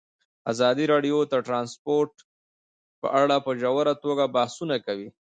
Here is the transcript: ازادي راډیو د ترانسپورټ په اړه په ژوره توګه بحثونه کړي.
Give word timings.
ازادي 0.51 0.85
راډیو 0.93 1.17
د 1.31 1.35
ترانسپورټ 1.47 2.13
په 3.01 3.07
اړه 3.21 3.37
په 3.45 3.51
ژوره 3.61 3.93
توګه 4.03 4.23
بحثونه 4.35 4.75
کړي. 4.85 5.07